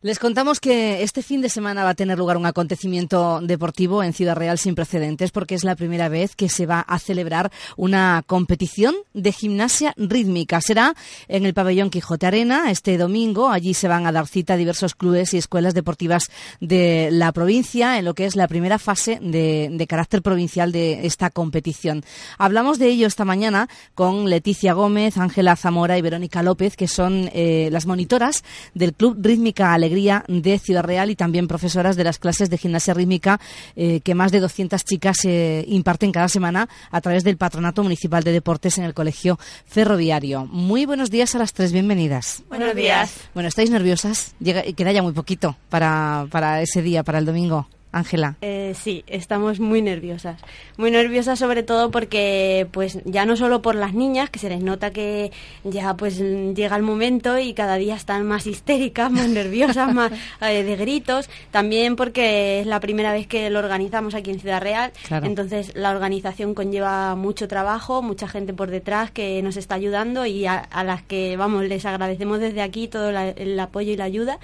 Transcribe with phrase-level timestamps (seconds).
[0.00, 4.12] Les contamos que este fin de semana va a tener lugar un acontecimiento deportivo en
[4.12, 8.22] Ciudad Real sin precedentes porque es la primera vez que se va a celebrar una
[8.24, 10.60] competición de gimnasia rítmica.
[10.60, 10.94] Será
[11.26, 13.50] en el pabellón Quijote Arena este domingo.
[13.50, 16.30] Allí se van a dar cita diversos clubes y escuelas deportivas
[16.60, 21.30] de la provincia en lo que es la primera fase de, carácter provincial de esta
[21.30, 22.04] competición.
[22.38, 27.28] Hablamos de ello esta mañana con Leticia Gómez, Ángela Zamora y Verónica López, que son
[27.32, 28.44] eh, las monitoras
[28.74, 32.92] del Club Rítmica Alegría de Ciudad Real y también profesoras de las clases de gimnasia
[32.92, 33.40] rítmica
[33.74, 38.22] eh, que más de 200 chicas eh, imparten cada semana a través del Patronato Municipal
[38.22, 40.44] de Deportes en el Colegio Ferroviario.
[40.44, 42.42] Muy buenos días a las tres, bienvenidas.
[42.50, 43.14] Buenos días.
[43.32, 44.34] Bueno, ¿estáis nerviosas?
[44.40, 47.66] Llega, queda ya muy poquito para, para ese día, para el domingo.
[47.90, 48.36] Ángela.
[48.42, 50.40] Eh, sí, estamos muy nerviosas.
[50.76, 54.62] Muy nerviosas sobre todo porque, pues, ya no solo por las niñas, que se les
[54.62, 55.32] nota que
[55.64, 60.12] ya, pues, llega el momento y cada día están más histéricas, más nerviosas, más
[60.42, 61.30] eh, de gritos.
[61.50, 64.92] También porque es la primera vez que lo organizamos aquí en Ciudad Real.
[65.10, 70.46] Entonces, la organización conlleva mucho trabajo, mucha gente por detrás que nos está ayudando y
[70.46, 74.38] a, las que, vamos, les agradecemos desde aquí todo el apoyo y la ayuda.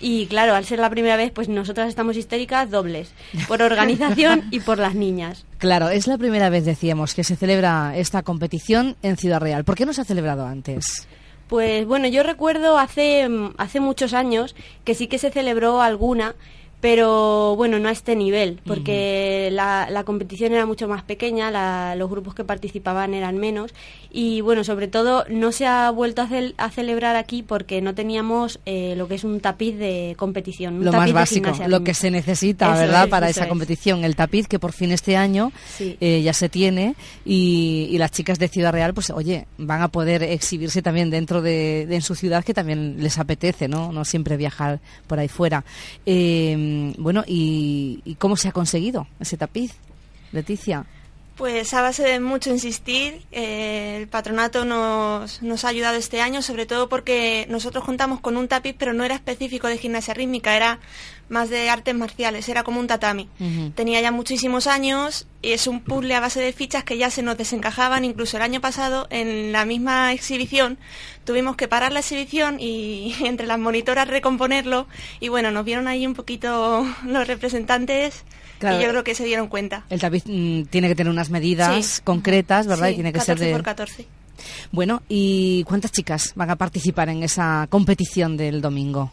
[0.00, 3.10] Y claro, al ser la primera vez, pues nosotras estamos histéricas dobles,
[3.48, 5.44] por organización y por las niñas.
[5.58, 9.64] Claro, es la primera vez, decíamos, que se celebra esta competición en Ciudad Real.
[9.64, 11.08] ¿Por qué no se ha celebrado antes?
[11.48, 14.54] Pues bueno, yo recuerdo hace, hace muchos años
[14.84, 16.36] que sí que se celebró alguna,
[16.80, 22.08] pero bueno, no a este nivel, porque la, la, competición era mucho más pequeña, los
[22.08, 23.74] grupos que participaban eran menos
[24.12, 28.60] y bueno, sobre todo no se ha vuelto a, a celebrar aquí porque no teníamos
[28.64, 30.84] eh, lo que es un tapiz de competición.
[30.84, 34.72] lo más básico, lo que se necesita, ¿verdad?, para esa competición, el tapiz que por
[34.72, 39.10] fin este año eh, ya se tiene y, y, las chicas de Ciudad Real, pues
[39.10, 43.66] oye, van a poder exhibirse también dentro de, en su ciudad que también les apetece,
[43.66, 43.92] ¿no?
[43.92, 45.64] No siempre viajar por ahí fuera.
[46.06, 46.67] Eh,
[46.98, 49.74] bueno, y, cómo se ha conseguido ese tapiz,
[50.32, 50.84] Leticia?
[51.38, 56.42] Pues a base de mucho insistir, eh, el patronato nos, nos, ha ayudado este año,
[56.42, 60.56] sobre todo porque nosotros contamos con un tapiz, pero no era específico de gimnasia rítmica,
[60.56, 60.80] era
[61.28, 63.28] más de artes marciales, era como un tatami.
[63.76, 67.22] Tenía ya muchísimos años y es un puzzle a base de fichas que ya se
[67.22, 68.04] nos desencajaban.
[68.04, 70.76] Incluso el año pasado, en la misma exhibición,
[71.24, 74.88] tuvimos que parar la exhibición y entre las monitoras recomponerlo.
[75.20, 78.24] Y bueno, nos vieron ahí un poquito los representantes
[78.60, 79.84] y yo creo que se dieron cuenta.
[79.90, 82.88] El tapiz mm, tiene que tener unas medidas concretas, ¿verdad?
[82.88, 83.52] y tiene que ser de...
[83.52, 84.06] por 14.
[84.70, 89.12] Bueno, ¿y cuántas chicas van a participar en esa competición del domingo?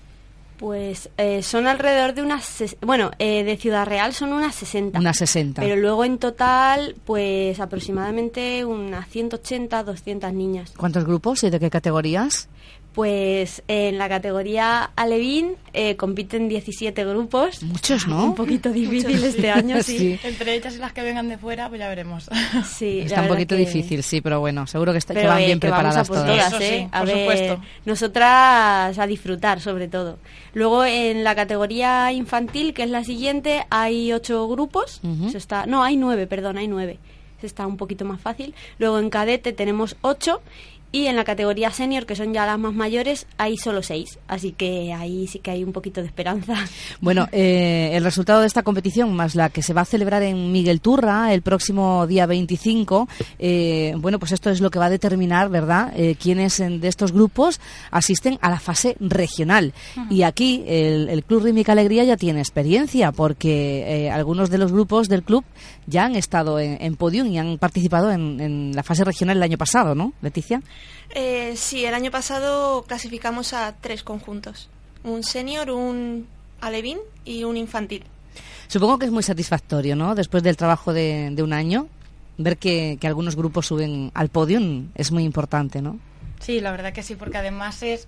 [0.57, 2.63] Pues eh, son alrededor de unas...
[2.81, 4.99] Bueno, eh, de Ciudad Real son unas 60.
[4.99, 5.61] Unas 60.
[5.61, 10.71] Pero luego en total, pues aproximadamente unas 180, 200 niñas.
[10.77, 12.47] ¿Cuántos grupos y de qué categorías?
[12.95, 17.61] Pues en la categoría Alevín eh, compiten 17 grupos.
[17.61, 18.23] Muchos, ¿no?
[18.23, 20.17] Un poquito difícil este año, sí.
[20.23, 22.29] Entre ellas y las que vengan de fuera, pues ya veremos.
[22.65, 26.53] Sí, está un poquito difícil, sí, pero bueno, seguro que, está, van bien preparadas todas.
[26.61, 26.87] ¿eh?
[26.91, 30.17] a ver, nosotras a disfrutar, sobre todo.
[30.53, 35.01] Luego en la categoría infantil, que es la siguiente, hay ocho grupos.
[35.33, 36.97] está, no, hay nueve, perdón, hay nueve.
[37.41, 38.55] está un poquito más fácil.
[38.79, 40.41] Luego en cadete tenemos ocho
[40.95, 44.17] y en la categoría senior, que son ya las más mayores, hay solo seis.
[44.29, 46.55] Así que ahí sí que hay un poquito de esperanza.
[47.01, 50.51] Bueno, eh, el resultado de esta competición, más la que se va a celebrar en
[50.51, 53.07] Miguel Turra el próximo día 25,
[53.37, 57.11] eh, bueno, pues esto es lo que va a determinar, ¿verdad?, eh, quiénes de estos
[57.11, 57.59] grupos
[57.91, 59.73] asisten a la fase regional.
[60.09, 65.23] Y aquí el, Club Rítmica Alegría ya tiene experiencia, porque algunos de los grupos del
[65.23, 65.43] club
[65.85, 69.43] ya han estado en, en podium y han participado en, en la fase regional el
[69.43, 70.61] año pasado, ¿no, Leticia?
[71.11, 74.69] Eh, sí, el año pasado clasificamos a tres conjuntos.
[75.03, 76.27] Un senior, un
[76.61, 78.03] alevín y un infantil.
[78.67, 80.15] Supongo que es muy satisfactorio, ¿no?
[80.15, 81.87] Después del trabajo de, un año,
[82.37, 85.99] ver que, que, algunos grupos suben al podium es muy importante, ¿no?
[86.39, 88.07] Sí, la verdad que sí, porque además es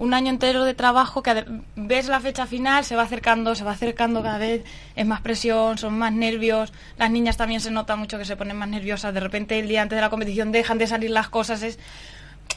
[0.00, 1.44] un año entero de trabajo que
[1.76, 4.64] ves la fecha final, se va acercando, se va acercando cada vez,
[4.96, 8.56] es más presión, son más nervios, las niñas también se nota mucho que se ponen
[8.56, 11.62] más nerviosas, de repente el día antes de la competición dejan de salir las cosas,
[11.62, 11.78] es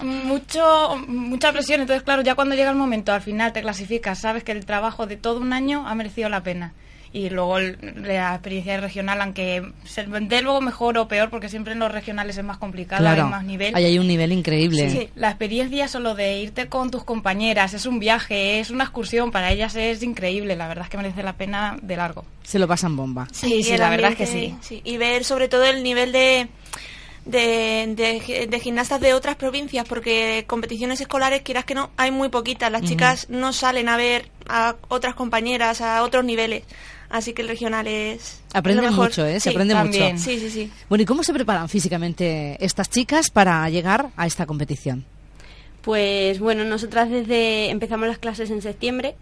[0.01, 4.45] mucho mucha presión, entonces claro, ya cuando llega el momento, al final te clasificas, sabes
[4.45, 6.73] que el trabajo de todo un año ha merecido la pena
[7.13, 11.79] y luego la experiencia regional, aunque se dé luego mejor o peor, porque siempre en
[11.79, 13.75] los regionales es más complicado, hay más nivel.
[13.75, 14.89] Ahí hay un nivel increíble.
[14.89, 19.29] Sí, la experiencia solo de irte con tus compañeras, es un viaje, es una excursión,
[19.29, 22.25] para ellas es increíble, la verdad es que merece la pena de largo.
[22.41, 23.27] Se lo pasan bomba.
[23.31, 24.55] Sí, sí, la verdad es que sí.
[24.61, 24.81] sí.
[24.83, 26.49] Y ver sobre todo el nivel de
[27.25, 32.71] de, de, gimnastas de otras provincias, porque competiciones escolares, quieras que no, hay muy poquitas.
[32.71, 36.63] Las chicas no salen a ver a otras compañeras, a otros niveles.
[37.13, 38.41] Así que el regional es.
[38.55, 39.09] Aprenden lo mejor.
[39.09, 39.33] mucho, ¿eh?
[39.39, 40.13] Se Sí, aprende también.
[40.13, 40.23] mucho.
[40.25, 40.71] Sí, sí, sí.
[40.89, 45.05] Bueno, ¿y cómo se preparan físicamente estas chicas para llegar a esta competición?
[45.83, 49.13] Pues bueno, nosotras desde empezamos las clases en septiembre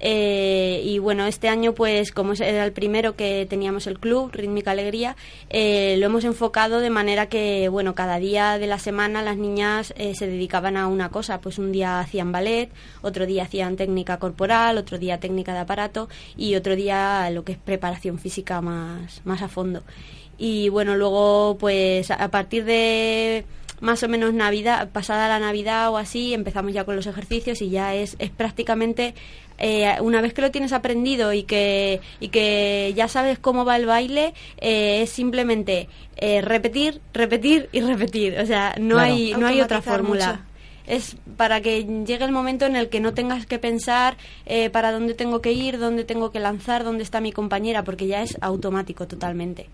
[0.00, 4.72] eh, y bueno, este año pues como era el primero que teníamos el club, Rítmica
[4.72, 5.16] Alegría,
[5.50, 9.94] eh, lo hemos enfocado de manera que bueno, cada día de la semana las niñas
[9.96, 12.70] eh, se dedicaban a una cosa, pues un día hacían ballet,
[13.02, 17.52] otro día hacían técnica corporal, otro día técnica de aparato y otro día lo que
[17.52, 19.82] es preparación física más, más a fondo.
[20.36, 23.44] Y bueno, luego pues a partir de
[23.84, 27.68] más o menos Navidad, pasada la Navidad o así, empezamos ya con los ejercicios y
[27.68, 29.14] ya es, es prácticamente
[29.58, 33.76] eh, una vez que lo tienes aprendido y que, y que ya sabes cómo va
[33.76, 38.38] el baile, eh, es simplemente eh, repetir, repetir y repetir.
[38.40, 39.12] O sea, no Claro.
[39.12, 40.26] hay, no hay otra fórmula.
[40.32, 40.40] mucho.
[40.86, 44.16] Es para que llegue el momento en el que no tengas que pensar
[44.46, 48.06] eh, para dónde tengo que ir, dónde tengo que lanzar, dónde está mi compañera, porque
[48.06, 49.68] ya es automático totalmente.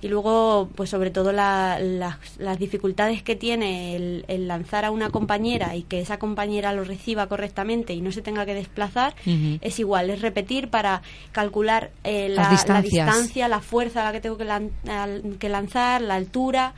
[0.00, 4.90] Y luego, pues sobre todo la- las, las dificultades que tiene el, el lanzar a
[4.90, 9.14] una compañera y que esa compañera lo reciba correctamente y no se tenga que desplazar,
[9.62, 11.00] es igual, es repetir para
[11.32, 12.42] calcular eh, la,
[12.74, 16.74] la distancia, la fuerza a la que tengo que, lan- que lanzar, la altura,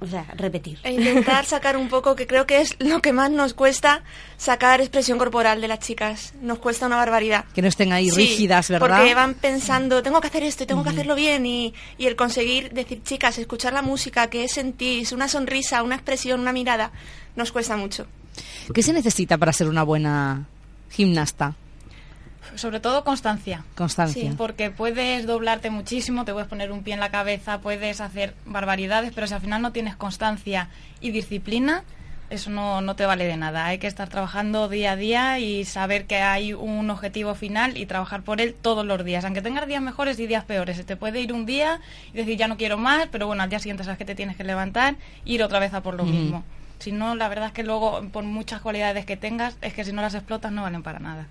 [0.00, 0.78] o sea, repetir.
[0.84, 4.02] E intentar sacar un poco, que creo que es lo que más nos cuesta,
[4.36, 6.34] sacar expresión corporal de las chicas.
[6.40, 7.44] Nos cuesta una barbaridad.
[7.54, 8.96] Que no estén ahí Sí, rígidas, ¿verdad?
[8.98, 11.46] Porque van pensando, tengo que hacer esto y tengo que hacerlo bien.
[11.46, 16.40] Y, y el conseguir decir, chicas, escuchar la música, que sentís, una sonrisa, una expresión,
[16.40, 16.92] una mirada,
[17.36, 18.06] nos cuesta mucho.
[18.72, 20.46] ¿Qué se necesita para ser una buena
[20.90, 21.54] gimnasta?
[22.54, 23.64] Sobre todo constancia.
[23.74, 24.30] Constancia.
[24.30, 28.34] Sí, Porque puedes doblarte muchísimo, te puedes poner un pie en la cabeza, puedes hacer
[28.44, 30.68] barbaridades, pero si al final no tienes constancia
[31.00, 31.84] y disciplina,
[32.32, 33.66] eso no, no te vale de nada.
[33.66, 37.84] Hay que estar trabajando día a día y saber que hay un objetivo final y
[37.86, 39.24] trabajar por él todos los días.
[39.24, 40.78] Aunque tengas días mejores y días peores.
[40.78, 41.80] Se te puede ir un día
[42.12, 44.36] y decir ya no quiero más, pero bueno, al día siguiente sabes que te tienes
[44.36, 44.94] que levantar
[45.26, 46.42] e ir otra vez a por lo mismo.
[46.82, 49.92] Si no, la verdad es que luego, por muchas cualidades que tengas, es que si
[49.92, 51.28] no las explotas no valen para nada.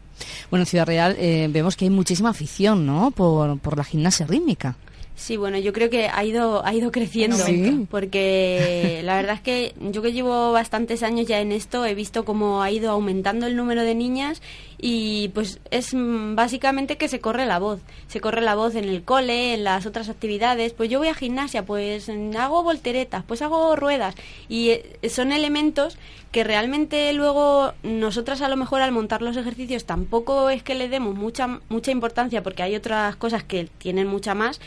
[0.49, 3.11] Bueno, en Ciudad Real eh, vemos que hay muchísima afición, ¿no?
[3.11, 4.77] Por, por la gimnasia rítmica.
[5.15, 7.37] Sí, bueno, yo creo que ha ido, ha ido creciendo.
[7.37, 7.85] Sí.
[7.91, 12.25] Porque la verdad es que yo que llevo bastantes años ya en esto, he visto
[12.25, 14.41] cómo ha ido aumentando el número de niñas
[14.79, 17.81] y pues es básicamente que se corre la voz.
[18.07, 20.73] Se corre la voz en el cole, en las otras actividades.
[20.73, 24.15] Pues yo voy a gimnasia, pues hago volteretas, pues hago ruedas.
[24.49, 25.97] Y eh, son elementos
[26.31, 30.87] que realmente luego nosotras a lo mejor al montar los ejercicios tampoco es que le
[30.87, 34.59] demos mucha, mucha importancia porque hay otras cosas que tienen mucha más.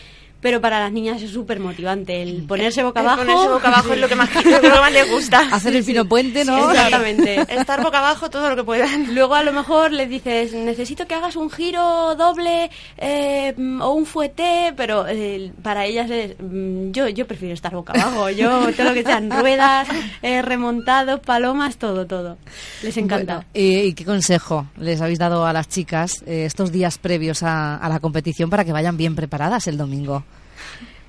[0.45, 3.23] Pero para las niñas es súper motivante el ponerse boca El abajo.
[3.23, 5.41] ponerse boca abajo es lo que más, es lo que más les gusta.
[5.51, 6.71] Hacer el fino puente, ¿no?
[6.71, 7.41] Exactamente.
[7.49, 9.15] Estar boca abajo todo lo que puedan.
[9.15, 14.05] Luego a lo mejor les dices, necesito que hagas un giro doble eh, o un
[14.05, 18.29] fuete, pero eh, para ellas es, mm, yo, yo prefiero estar boca abajo.
[18.29, 19.89] Yo, todo lo que sean ruedas,
[20.21, 22.37] eh, remontados, palomas, todo, todo.
[22.83, 23.37] Les encanta.
[23.37, 27.43] Bueno, eh, ¿Y qué consejo les habéis dado a las chicas eh, estos días previos
[27.43, 30.23] a, a la competición para que vayan bien preparadas el domingo?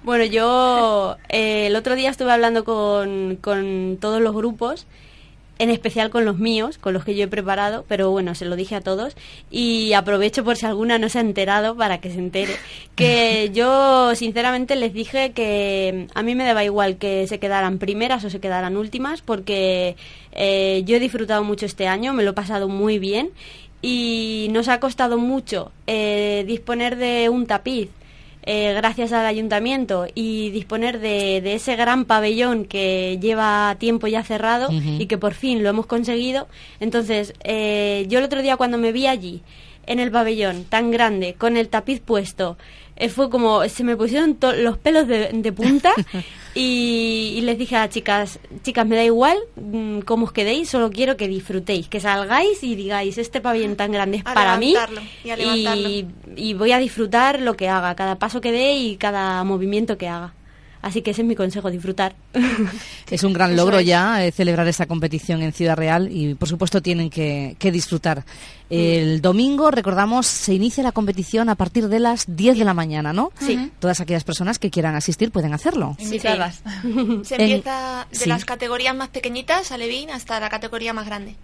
[0.06, 4.86] Bueno, yo eh, el otro día estuve hablando con, con todos los grupos,
[5.58, 8.56] en especial con los míos, con los que yo he preparado, pero bueno, se lo
[8.56, 9.18] dije a todos
[9.50, 12.54] y aprovecho por si alguna no se ha enterado para que se entere,
[12.96, 18.24] que yo sinceramente les dije que a mí me daba igual que se quedaran primeras
[18.26, 19.96] o se quedaran últimas, porque
[20.34, 23.32] eh, yo he disfrutado mucho este año, me lo he pasado muy bien
[23.82, 27.90] y nos ha costado mucho eh, disponer de un tapiz
[28.46, 34.24] eh, gracias al ayuntamiento y disponer de, de ese gran pabellón que lleva tiempo ya
[34.24, 36.48] cerrado y que por fin lo hemos conseguido.
[36.80, 39.42] Entonces, eh, yo el otro día cuando me vi allí,
[39.88, 42.58] en el pabellón tan grande, con el tapiz puesto,
[42.96, 45.94] eh, fue como, se me pusieron los pelos de, de punta
[46.56, 50.70] y, y les dije a las chicas, chicas, me da igual mm, cómo os quedéis,
[50.70, 54.58] solo quiero que disfrutéis, que salgáis y digáis, este pabellón tan grande es A para
[54.58, 54.74] mí
[55.26, 59.98] y, y voy a disfrutar lo que haga, cada paso que dé y cada movimiento
[59.98, 60.34] que haga.
[60.86, 62.16] Así que ese es mi consejo, disfrutar.
[63.10, 63.88] Es un gran logro es.
[63.88, 68.24] ya eh, celebrar esta competición en Ciudad Real y por supuesto tienen que, que disfrutar.
[68.70, 73.14] El domingo, recordamos, se inicia la competición a partir de las 10 de la mañana,
[73.14, 73.32] ¿no?
[73.40, 73.72] Sí.
[73.80, 75.96] Todas aquellas personas que quieran asistir pueden hacerlo.
[76.00, 76.62] Invitadas.
[77.24, 78.30] Se En- empieza de sí.
[78.30, 81.36] las categorías más pequeñitas, alevín, hasta la categoría más grande.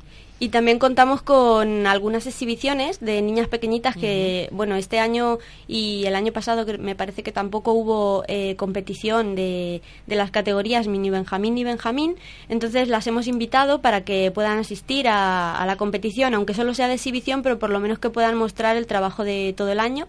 [0.42, 6.16] Y también contamos con algunas exhibiciones de niñas pequeñitas que, bueno, este año y el
[6.16, 11.60] año pasado me parece que tampoco hubo eh, competición de, de, las categorías mini Benjamín
[11.60, 12.16] y Benjamín.
[12.50, 16.88] Entonces las hemos invitado para que puedan asistir a, a la competición, aunque solo sea
[16.88, 20.08] de exhibición, pero por lo menos que puedan mostrar el trabajo de todo el año.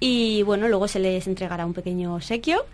[0.00, 2.64] Y bueno, luego se les entregará un pequeño obsequio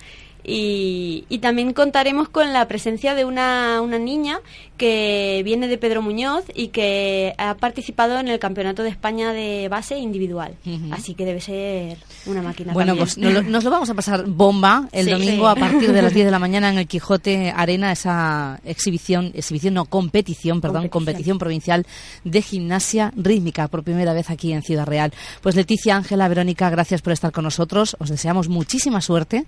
[0.49, 4.41] y, también contaremos con la presencia de una, una, niña
[4.76, 9.69] que viene de Pedro Muñoz y que ha participado en el Campeonato de España de
[9.69, 10.55] base individual.
[10.93, 12.73] Así que debe ser una máquina.
[12.73, 16.26] Bueno, pues nos lo, vamos a pasar bomba el domingo a partir de las 10
[16.26, 21.87] de la mañana en el Quijote Arena, esa exhibición, exhibición no, competición, perdón, competición, provincial
[22.25, 25.12] de gimnasia rítmica por primera vez aquí en Ciudad Real.
[25.43, 27.97] Pues Leticia, Ángela, Verónica, gracias por estar con nosotros.
[27.99, 29.47] Os deseamos muchísima suerte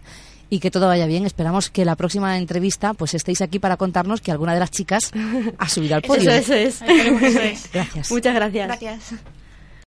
[0.50, 1.26] y que todo vaya bien.
[1.26, 5.12] Esperamos que la próxima entrevista pues estéis aquí para contarnos que alguna de las chicas
[5.58, 6.30] ha subido al podio.
[6.30, 7.70] Eso, eso es.
[7.72, 8.10] Gracias.
[8.10, 8.66] Muchas gracias.
[8.66, 9.14] Gracias.